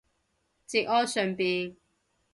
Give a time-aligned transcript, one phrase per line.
[0.67, 1.77] 節哀順變